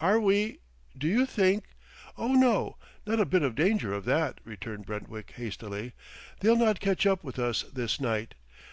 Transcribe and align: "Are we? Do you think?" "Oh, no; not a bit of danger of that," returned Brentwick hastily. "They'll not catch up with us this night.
"Are 0.00 0.20
we? 0.20 0.60
Do 0.96 1.08
you 1.08 1.26
think?" 1.26 1.64
"Oh, 2.16 2.32
no; 2.34 2.76
not 3.06 3.18
a 3.18 3.24
bit 3.24 3.42
of 3.42 3.56
danger 3.56 3.92
of 3.92 4.04
that," 4.04 4.38
returned 4.44 4.86
Brentwick 4.86 5.32
hastily. 5.32 5.94
"They'll 6.38 6.54
not 6.56 6.78
catch 6.78 7.06
up 7.06 7.24
with 7.24 7.40
us 7.40 7.64
this 7.72 8.00
night. 8.00 8.34